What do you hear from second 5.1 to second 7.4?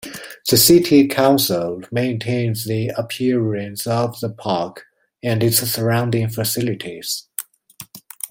and its surrounding facilities.